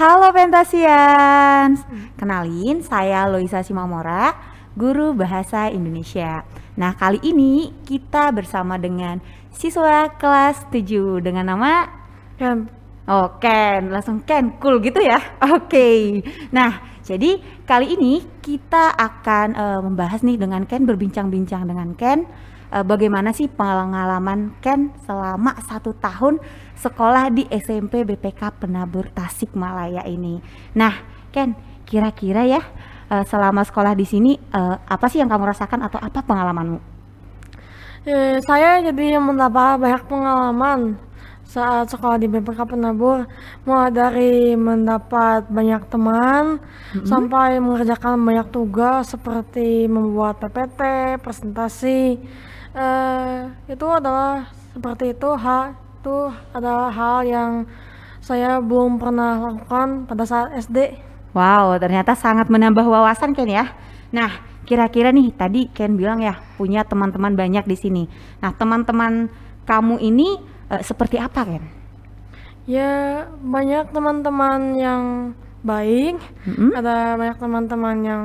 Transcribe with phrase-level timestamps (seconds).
[0.00, 1.84] Halo Pentasians,
[2.16, 4.32] kenalin saya Loisa Simamora,
[4.72, 6.48] guru bahasa Indonesia.
[6.80, 9.20] Nah kali ini kita bersama dengan
[9.52, 11.84] siswa kelas 7 dengan nama?
[12.40, 12.72] Ken,
[13.04, 15.20] Oh Ken, langsung Ken, cool gitu ya?
[15.52, 17.36] Oke, nah jadi
[17.68, 22.24] kali ini kita akan eh, membahas nih dengan Ken, berbincang-bincang dengan Ken
[22.72, 26.38] eh, Bagaimana sih pengalaman Ken selama satu tahun
[26.78, 30.40] sekolah di SMP BPK Penabur Tasikmalaya ini
[30.74, 30.94] Nah
[31.30, 31.54] Ken,
[31.86, 32.62] kira-kira ya
[33.10, 36.78] eh, selama sekolah di sini eh, apa sih yang kamu rasakan atau apa pengalamanmu?
[38.00, 40.96] Eh, saya jadi mendapat banyak pengalaman
[41.50, 43.26] saat sekolah di BPK Penabur,
[43.66, 46.62] mulai dari mendapat banyak teman
[47.02, 50.80] sampai mengerjakan banyak tugas seperti membuat PPT,
[51.18, 52.22] presentasi.
[52.70, 56.16] Eh, itu adalah seperti itu hal itu
[56.54, 57.52] adalah hal yang
[58.22, 60.94] saya belum pernah lakukan pada saat SD.
[61.34, 63.70] Wow, ternyata sangat menambah wawasan Ken ya.
[64.14, 64.30] Nah,
[64.66, 68.02] kira-kira nih tadi Ken bilang ya punya teman-teman banyak di sini.
[68.42, 69.30] Nah, teman-teman
[69.66, 70.38] kamu ini
[70.70, 71.64] eh, seperti apa Ken?
[72.68, 75.02] Ya, banyak teman-teman yang
[75.64, 76.70] baik, Mm-mm.
[76.76, 78.22] ada banyak teman-teman yang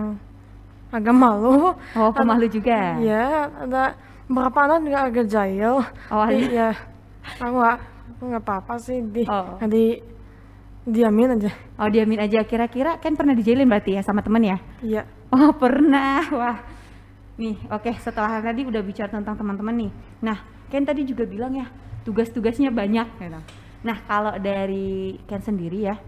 [0.93, 1.73] agak malu.
[1.97, 3.01] Oh, pemalu juga.
[3.01, 5.73] Ya, ada beberapa anak juga agak jahil.
[6.09, 6.51] Oh, Tapi ada.
[6.51, 6.69] ya,
[7.37, 7.77] aku nggak
[8.15, 9.57] aku nggak apa-apa sih di Oh.
[9.63, 9.99] di
[10.85, 11.51] diamin aja.
[11.77, 12.41] Oh, diamin aja.
[12.43, 14.57] Kira-kira Ken pernah dijailin berarti ya sama temen ya?
[14.81, 15.03] Iya.
[15.29, 16.21] Oh, pernah.
[16.31, 16.57] Wah.
[17.35, 19.91] Nih, oke, setelah tadi udah bicara tentang teman-teman nih.
[20.23, 20.37] Nah,
[20.69, 21.67] Ken tadi juga bilang ya,
[22.01, 23.39] tugas-tugasnya banyak gitu.
[23.83, 25.99] Nah, kalau dari Ken sendiri ya,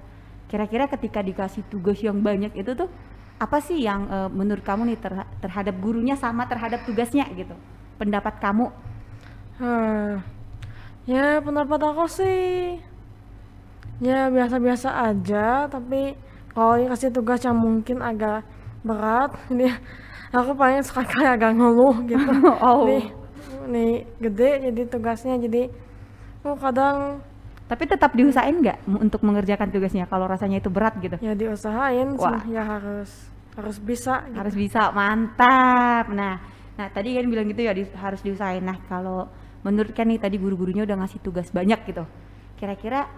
[0.48, 2.88] kira-kira ketika dikasih tugas yang banyak itu tuh
[3.38, 7.54] apa sih yang eh, menurut kamu nih terha- terhadap gurunya sama terhadap tugasnya gitu?
[7.98, 8.66] Pendapat kamu?
[9.58, 10.22] Hmm.
[11.10, 12.78] Ya, pendapat aku sih
[13.98, 16.14] ya biasa-biasa aja, tapi
[16.54, 18.46] kalau dikasih tugas yang mungkin agak
[18.86, 19.74] berat, ini
[20.30, 22.32] aku paling sekali agak ngeluh gitu.
[22.62, 22.86] Oh.
[22.86, 23.10] Nih,
[23.68, 25.70] nih gede jadi tugasnya jadi
[26.46, 27.20] oh kadang
[27.68, 31.20] Tapi tetap diusahain nggak untuk mengerjakan tugasnya kalau rasanya itu berat gitu?
[31.20, 32.40] ya diusahain sih, Wah.
[32.48, 33.28] ya harus
[33.60, 34.40] harus bisa gitu.
[34.40, 36.40] harus bisa mantap nah
[36.78, 38.64] nah tadi kan bilang gitu ya di- harus diusahain.
[38.64, 39.28] Nah kalau
[39.66, 42.04] menurut kan nih tadi guru-gurunya udah ngasih tugas banyak gitu.
[42.60, 43.10] Kira-kira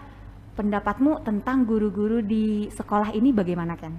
[0.58, 3.94] pendapatmu tentang guru-guru di sekolah ini bagaimana kan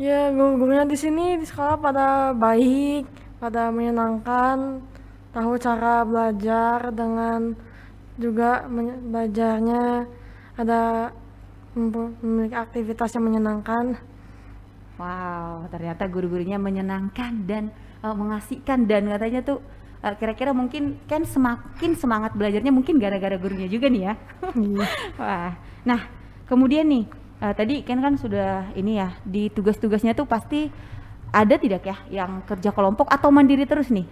[0.00, 3.04] Ya, guru-gurunya di sini di sekolah pada baik,
[3.42, 4.80] pada menyenangkan,
[5.34, 7.52] tahu cara belajar dengan
[8.24, 8.64] juga
[9.12, 10.08] belajarnya
[10.60, 10.80] ada
[11.76, 13.86] memiliki aktivitas yang menyenangkan.
[15.00, 17.64] wow ternyata guru-gurunya menyenangkan dan
[18.00, 19.58] eh, mengasihkan dan katanya tuh
[20.00, 24.14] eh, kira-kira mungkin kan semakin semangat belajarnya mungkin gara-gara gurunya juga nih ya
[24.54, 24.86] Iya.
[25.20, 25.52] Wah,
[25.82, 26.00] nah
[26.46, 27.04] kemudian nih
[27.40, 30.68] eh, tadi Ken kan sudah ini ya di tugas-tugasnya tuh pasti
[31.30, 34.06] ada tidak ya yang kerja kelompok atau mandiri terus nih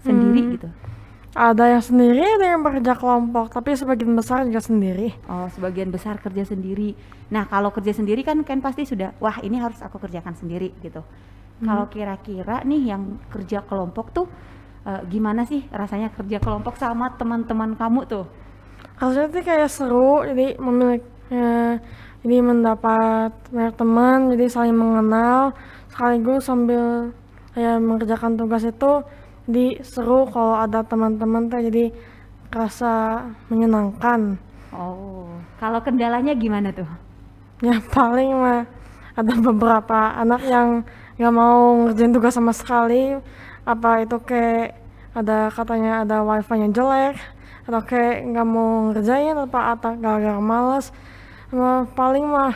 [0.00, 0.52] sendiri Hmm.
[0.56, 0.68] gitu?
[1.36, 5.12] Ada yang sendiri, ada yang bekerja kelompok, tapi sebagian besar juga sendiri.
[5.28, 6.96] Oh, sebagian besar kerja sendiri.
[7.28, 11.04] Nah, kalau kerja sendiri kan Ken pasti sudah, wah ini harus aku kerjakan sendiri gitu.
[11.56, 14.26] Kalau kira-kira nih yang kerja kelompok tuh
[14.84, 18.26] eh, gimana sih rasanya kerja kelompok sama teman-teman kamu tuh?
[19.00, 21.80] Harusnya sih kayak seru, jadi memiliki ya,
[22.24, 25.52] jadi mendapat banyak teman, jadi saling mengenal,
[25.92, 27.12] sekaligus sambil
[27.52, 29.04] kayak mengerjakan tugas itu,
[29.46, 31.92] di seru kalau ada teman-teman tuh jadi
[32.52, 34.38] rasa menyenangkan.
[34.72, 35.28] Oh,
[35.60, 36.88] kalau kendalanya gimana tuh?
[37.64, 38.68] Ya paling mah
[39.16, 40.84] ada beberapa anak yang
[41.16, 43.16] nggak mau ngerjain tugas sama sekali,
[43.64, 44.76] apa itu kayak
[45.16, 47.16] ada katanya ada wifi-nya jelek,
[47.64, 50.92] atau kayak nggak mau ngerjain apa atau gara-gara males.
[51.48, 52.52] Sama paling mah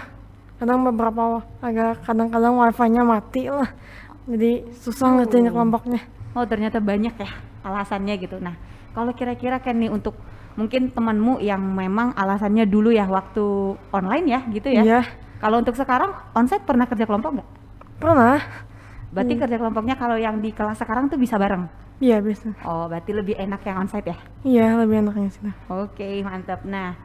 [0.61, 3.73] kadang beberapa agak kadang-kadang wifi-nya mati lah,
[4.29, 5.57] jadi susah ngerjain Oh.
[5.57, 6.01] kelompoknya.
[6.37, 7.31] Oh ternyata banyak ya
[7.65, 8.37] alasannya gitu.
[8.39, 8.55] Nah
[8.93, 10.15] kalau kira-kira kan nih untuk
[10.55, 14.83] mungkin temanmu yang memang alasannya dulu ya waktu online ya gitu ya.
[14.85, 15.01] Iya,
[15.41, 17.49] Kalau untuk sekarang onsite pernah kerja kelompok nggak?
[18.01, 18.41] Pernah.
[19.11, 21.67] Berarti kerja kelompoknya kalau yang di kelas sekarang tuh bisa bareng.
[22.01, 22.57] Iya bisa.
[22.65, 24.19] Oh berarti lebih enak yang onsite ya.
[24.41, 25.53] Iya lebih enaknya sih.
[25.69, 26.65] Oke mantap.
[26.65, 26.97] Nah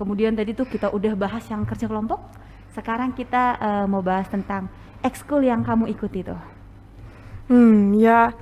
[0.00, 2.22] kemudian tadi tuh kita udah bahas yang kerja kelompok.
[2.72, 4.72] Sekarang kita eh, mau bahas tentang
[5.04, 6.40] ekskul yang kamu ikuti tuh.
[7.52, 8.32] Hmm, ya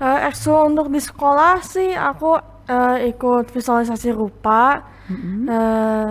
[0.00, 2.40] eh ekskul untuk di sekolah sih aku
[2.70, 4.86] eh, ikut visualisasi rupa.
[5.10, 5.50] Mm-mm.
[5.50, 6.10] Eh,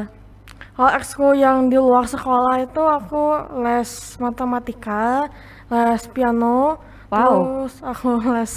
[0.76, 3.24] kalau ekskul yang di luar sekolah itu aku
[3.62, 5.28] les matematika,
[5.68, 6.80] les piano,
[7.12, 7.20] Wow.
[7.20, 8.10] terus aku
[8.40, 8.54] les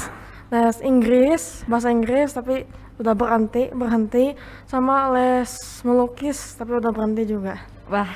[0.55, 2.63] les Inggris, bahasa Inggris tapi
[3.03, 4.39] udah berhenti, berhenti
[4.71, 5.51] sama les
[5.83, 7.59] melukis tapi udah berhenti juga.
[7.91, 8.07] Wah,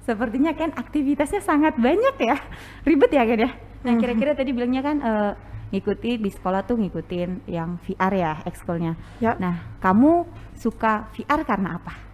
[0.00, 2.36] sepertinya kan aktivitasnya sangat banyak ya.
[2.88, 3.50] Ribet ya kan ya?
[3.84, 5.32] Nah, kira-kira tadi bilangnya kan eh,
[5.76, 8.96] ngikuti di sekolah tuh ngikutin yang VR ya, ekskulnya.
[9.20, 9.36] Ya.
[9.36, 10.24] Nah, kamu
[10.56, 12.11] suka VR karena apa?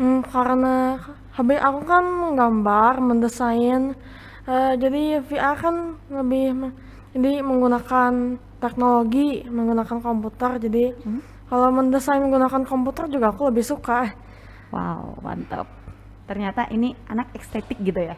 [0.00, 0.96] Hmm, karena
[1.36, 3.92] hobi aku kan gambar, mendesain,
[4.48, 5.76] eh, jadi VR kan
[6.08, 6.72] lebih
[7.12, 10.56] jadi menggunakan teknologi, menggunakan komputer.
[10.56, 11.20] Jadi Hmm?
[11.52, 14.08] kalau mendesain menggunakan komputer juga aku lebih suka.
[14.72, 15.68] Wow, mantap.
[16.24, 18.16] Ternyata ini anak estetik gitu ya.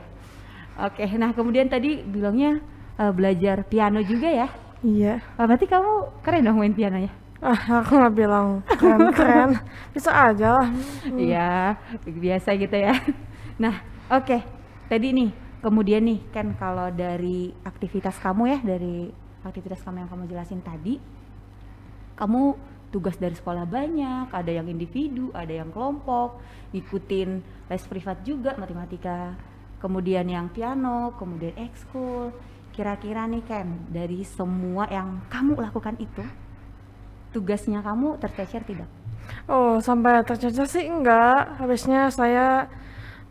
[0.87, 2.63] Oke, nah kemudian tadi bilangnya
[3.01, 4.49] eh, belajar piano juga ya.
[4.87, 5.19] Iya.
[5.35, 7.22] Wah, berarti kamu keren dong main pianonya.
[7.43, 9.59] Ah, aku nggak bilang keren-keren,
[9.99, 10.69] bisa aja lah.
[11.11, 11.75] Iya,
[12.07, 12.95] biasa gitu ya.
[13.59, 13.83] Nah,
[14.15, 14.39] oke.
[14.87, 19.11] Tadi nih, kemudian nih kan kalau dari aktivitas kamu ya, dari
[19.43, 21.03] aktivitas kamu yang kamu jelasin tadi,
[22.15, 22.55] kamu
[22.95, 26.39] tugas dari sekolah banyak, ada yang individu, ada yang kelompok,
[26.71, 29.35] ngikutin les privat juga matematika,
[29.83, 32.31] kemudian yang piano, kemudian ekskul.
[32.71, 36.23] Kira-kira nih Ken, dari semua yang kamu lakukan itu,
[37.33, 38.89] tugasnya kamu tercecer tidak?
[39.49, 41.59] Oh, sampai tercecer sih enggak.
[41.59, 42.69] Habisnya saya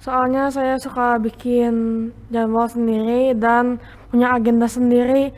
[0.01, 3.77] soalnya saya suka bikin jadwal sendiri dan
[4.09, 5.31] punya agenda sendiri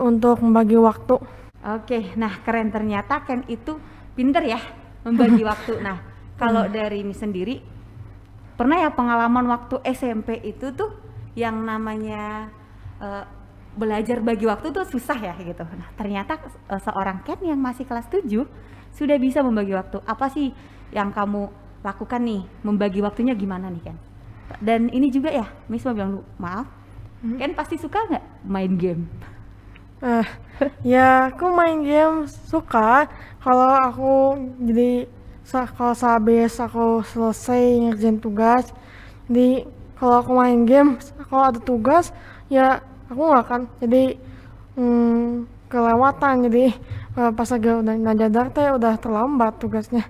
[0.00, 1.16] untuk membagi waktu.
[1.62, 3.78] Oke, nah keren ternyata Ken itu
[4.18, 4.58] pinter ya
[5.06, 5.78] membagi waktu.
[5.78, 6.00] Nah,
[6.40, 7.62] kalau dari ini sendiri
[8.58, 10.90] pernah ya pengalaman waktu SMP itu tuh
[11.38, 12.50] yang namanya
[12.98, 13.24] eh,
[13.72, 15.64] belajar bagi waktu tuh susah ya gitu.
[15.64, 16.38] Nah, ternyata
[16.68, 18.24] eh, seorang Ken yang masih kelas 7
[18.92, 20.00] sudah bisa membagi waktu.
[20.04, 20.52] Apa sih
[20.92, 21.48] yang kamu
[21.80, 22.42] lakukan nih?
[22.64, 23.98] Membagi waktunya gimana nih Ken?
[24.60, 26.68] Dan ini juga ya, Miss mau bilang maaf,
[27.22, 29.08] Ken pasti suka nggak main game?
[30.02, 30.26] Eh,
[30.82, 33.06] ya aku main game suka
[33.38, 34.12] kalau aku
[34.58, 35.06] jadi
[35.78, 38.74] kalau sehabis aku selesai ngerjain tugas
[39.30, 39.62] jadi
[39.94, 40.98] kalau aku main game
[41.30, 42.10] kalau ada tugas
[42.50, 42.82] ya
[43.12, 43.62] aku nggak akan.
[43.82, 44.02] Jadi
[44.76, 46.36] hmm, kelewatan.
[46.48, 46.64] Jadi
[47.18, 50.04] eh, pas lagi udah ngajadar teh udah terlambat tugasnya.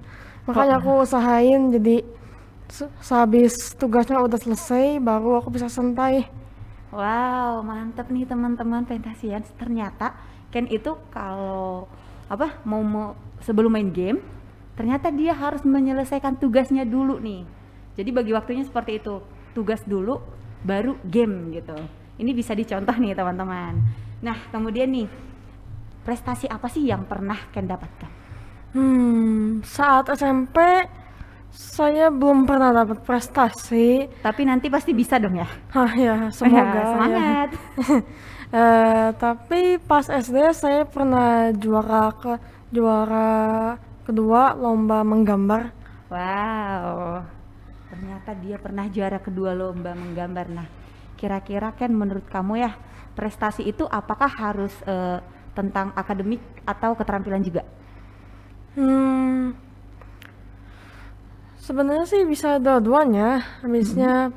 [0.49, 1.61] Makanya aku usahain.
[1.75, 2.03] Jadi
[2.71, 6.27] se- sehabis tugasnya udah selesai baru aku bisa santai.
[6.93, 9.41] Wow, mantep nih teman-teman Pentasian.
[9.57, 10.13] Ternyata
[10.53, 11.89] Ken itu kalau
[12.29, 14.21] apa mau, mau sebelum main game,
[14.77, 17.49] ternyata dia harus menyelesaikan tugasnya dulu nih.
[17.97, 19.25] Jadi bagi waktunya seperti itu,
[19.57, 20.21] tugas dulu,
[20.65, 21.77] baru game gitu.
[22.21, 23.75] Ini bisa dicontoh nih teman-teman.
[24.21, 25.09] Nah kemudian nih,
[26.05, 28.11] prestasi apa sih yang pernah Ken dapatkan?
[28.73, 30.57] Hmm, saat SMP
[31.53, 34.09] saya belum pernah dapat prestasi.
[34.25, 35.49] Tapi nanti pasti bisa dong ya.
[35.77, 36.65] Hah ya, semoga.
[36.65, 36.85] ya.
[36.93, 37.49] Semangat.
[38.53, 42.37] Eh, tapi pas SD saya pernah juara ke
[42.69, 45.73] juara kedua lomba menggambar.
[46.13, 47.25] Wow,
[47.89, 50.53] ternyata dia pernah juara kedua lomba menggambar.
[50.53, 50.69] Nah,
[51.23, 52.73] kira-kira kan menurut kamu ya,
[53.19, 55.19] prestasi itu apakah harus eh,
[55.59, 56.43] tentang akademik
[56.73, 57.63] atau keterampilan juga?
[58.77, 59.53] Hmm,
[61.67, 63.29] sebenarnya sih bisa dua-duanya.
[63.63, 64.33] Habisnya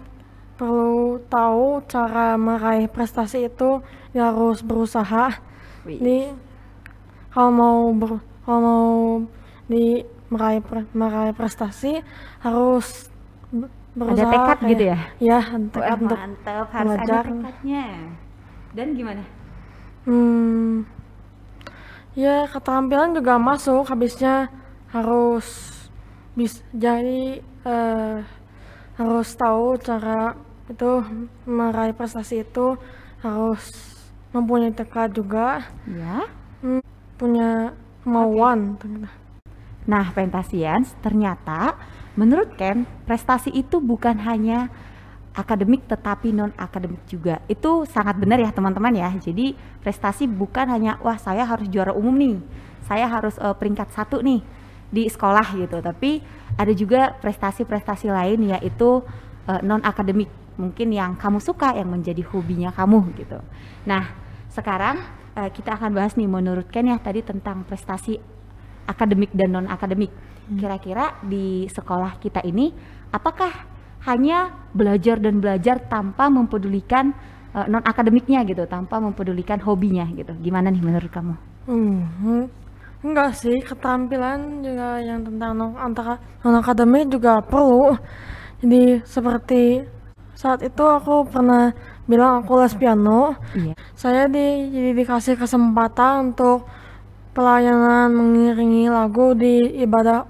[0.59, 3.69] perlu tahu cara meraih prestasi itu
[4.15, 5.25] ya harus berusaha.
[5.85, 6.01] Wih.
[7.33, 8.11] Kalau mau ber,
[8.45, 8.89] kalau mau
[9.67, 12.01] di meraih pre- meraih prestasi
[12.45, 13.11] harus
[13.95, 14.97] be- Ada berusaha tekad kayak- gitu ya?
[15.19, 17.23] Ya, ada tekad untuk mantap, harus ada belajar.
[17.25, 17.85] tekadnya.
[18.71, 19.23] Dan gimana?
[20.03, 20.83] Hmm,
[22.13, 23.83] ya keterampilan juga masuk.
[23.85, 24.51] Habisnya
[24.89, 25.47] harus
[26.33, 28.17] bis jadi eh,
[28.93, 30.35] harus tahu cara
[30.65, 30.91] itu
[31.45, 32.77] meraih prestasi itu
[33.19, 33.63] harus
[34.29, 36.27] mempunyai tekad juga, Ya.
[37.15, 37.71] punya
[38.03, 38.75] kemauan.
[39.85, 41.79] Nah, Pentasians, ternyata
[42.15, 44.71] menurut Ken, prestasi itu bukan hanya
[45.35, 47.43] akademik tetapi non akademik juga.
[47.51, 49.11] Itu sangat benar ya teman-teman ya.
[49.15, 49.53] Jadi
[49.83, 52.39] prestasi bukan hanya wah saya harus juara umum nih,
[52.87, 54.39] saya harus eh, peringkat satu nih
[54.89, 55.83] di sekolah gitu.
[55.83, 56.23] Tapi
[56.55, 59.03] ada juga prestasi-prestasi lain yaitu
[59.61, 63.39] non akademik mungkin yang kamu suka yang menjadi hobinya kamu gitu.
[63.85, 64.07] Nah
[64.51, 65.03] sekarang
[65.35, 68.19] eh, kita akan bahas nih menurut Ken ya tadi tentang prestasi
[68.85, 70.13] akademik dan non akademik.
[70.45, 72.69] Kira-kira di sekolah kita ini
[73.09, 73.49] apakah
[74.05, 77.13] hanya belajar dan belajar tanpa mempedulikan
[77.65, 80.37] non akademiknya gitu, tanpa mempedulikan hobinya gitu.
[80.37, 81.33] Gimana nih menurut kamu?
[81.65, 82.45] Hmm,
[83.01, 87.97] enggak sih keterampilan juga yang tentang non antara non akademik juga perlu.
[88.61, 89.81] Jadi seperti
[90.35, 91.71] saat itu aku pernah
[92.05, 93.33] bilang aku les piano.
[93.55, 93.73] Iya.
[93.97, 96.69] Saya di jadi dikasih kesempatan untuk
[97.35, 100.23] pelayanan mengiringi lagu di ibadah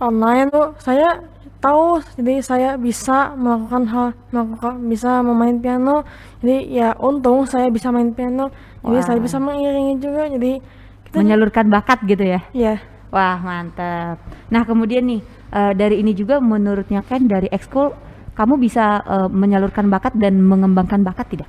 [0.00, 1.20] online tuh saya
[1.60, 6.06] tahu jadi saya bisa melakukan hal melakukan bisa memain piano
[6.40, 8.48] jadi ya untung saya bisa main piano
[8.80, 10.62] jadi saya bisa mengiringi juga jadi
[11.08, 12.40] kita Menyalurkan bakat gitu ya.
[12.52, 12.76] ya
[13.08, 14.20] Wah, mantap.
[14.52, 17.96] Nah, kemudian nih eh, dari ini juga menurutnya kan dari ekskul
[18.36, 21.48] kamu bisa eh, menyalurkan bakat dan mengembangkan bakat tidak?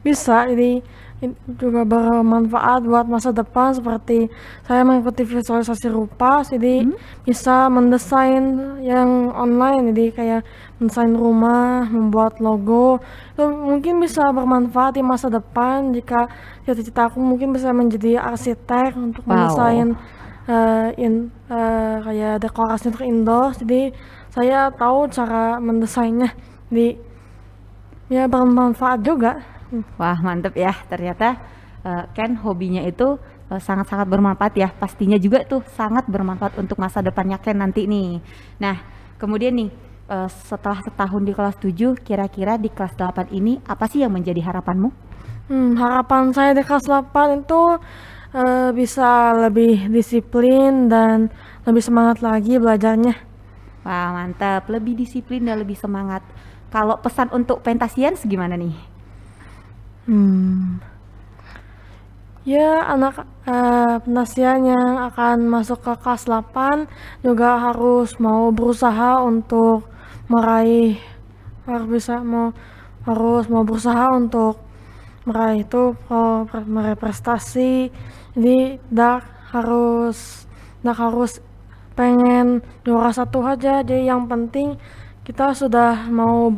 [0.00, 0.80] Bisa jadi
[1.20, 4.32] ini juga bermanfaat buat masa depan seperti
[4.64, 6.88] saya mengikuti visualisasi rupa jadi
[7.28, 10.40] bisa mendesain yang online jadi kayak
[10.80, 13.04] mendesain rumah membuat logo
[13.36, 16.24] itu mungkin bisa bermanfaat di masa depan jika
[16.64, 19.36] cita-cita aku mungkin bisa menjadi arsitek untuk Wow.
[19.36, 19.88] mendesain
[20.48, 23.92] eh, in, eh, kayak dekorasi untuk indoor jadi
[24.32, 26.32] saya tahu cara mendesainnya
[26.72, 26.96] jadi
[28.08, 30.74] ya bermanfaat juga Wah, mantep ya.
[30.90, 31.38] Ternyata
[31.86, 33.18] eh, Ken hobinya itu
[33.50, 34.68] eh, sangat-sangat bermanfaat ya.
[34.74, 38.18] Pastinya juga tuh sangat bermanfaat untuk masa depannya Ken nanti nih.
[38.58, 38.76] Nah,
[39.16, 39.70] kemudian nih
[40.10, 44.42] eh, setelah setahun di kelas 7, kira-kira di kelas 8 ini apa sih yang menjadi
[44.42, 44.90] harapanmu?
[45.50, 47.62] Hmm, harapan saya di kelas 8 itu
[48.34, 51.30] eh, bisa lebih disiplin dan
[51.62, 53.14] lebih semangat lagi belajarnya.
[53.86, 54.66] Wah, mantap.
[54.68, 56.20] Lebih disiplin dan lebih semangat.
[56.70, 58.99] Kalau pesan untuk Pentasians gimana nih?
[60.06, 60.80] Hmm.
[62.48, 66.88] Ya, anak eh, penasian yang akan masuk ke kelas 8
[67.20, 69.84] juga harus mau berusaha untuk
[70.32, 70.96] meraih
[71.68, 72.56] harus bisa mau
[73.08, 74.56] harus mau berusaha untuk
[75.28, 75.82] meraih itu
[76.50, 77.92] pre- meraih prestasi.
[78.36, 80.48] Jadi, dak harus
[80.84, 81.40] dak harus
[81.98, 83.84] pengen juara satu aja.
[83.84, 84.76] Jadi yang penting
[85.26, 86.48] kita sudah mau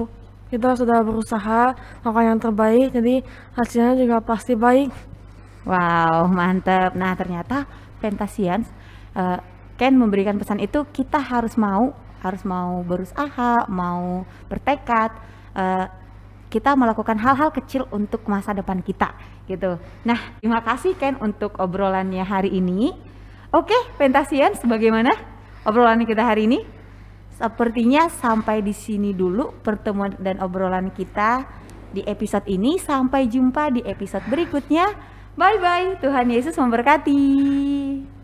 [0.52, 1.72] kita sudah berusaha
[2.04, 2.92] melakukan yang terbaik.
[2.92, 3.24] Jadi
[3.56, 4.92] hasilnya juga pasti baik.
[5.64, 6.92] Wow, mantap.
[6.92, 7.64] Nah, ternyata
[8.04, 8.68] Pentasians
[9.16, 9.38] eh,
[9.80, 15.10] Ken memberikan pesan itu kita harus mau, harus mau berusaha, mau bertekad.
[15.56, 15.86] eh,
[16.52, 19.16] kita melakukan hal-hal kecil untuk masa depan kita,
[19.48, 19.80] gitu.
[20.04, 22.92] Nah, terima kasih Ken untuk obrolannya hari ini.
[23.56, 25.16] Oke, Pentasians, bagaimana
[25.64, 26.60] obrolan kita hari ini?
[27.42, 31.42] Sepertinya sampai di sini dulu pertemuan dan obrolan kita
[31.90, 32.78] di episode ini.
[32.78, 34.94] Sampai jumpa di episode berikutnya.
[35.34, 35.98] Bye bye.
[35.98, 38.21] Tuhan Yesus memberkati.